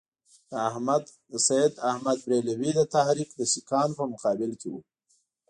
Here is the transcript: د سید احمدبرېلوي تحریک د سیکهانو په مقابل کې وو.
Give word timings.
د 1.31 1.33
سید 1.47 1.73
احمدبرېلوي 1.89 2.71
تحریک 2.95 3.29
د 3.35 3.41
سیکهانو 3.53 3.97
په 3.99 4.05
مقابل 4.13 4.51
کې 4.61 4.67
وو. 4.71 4.81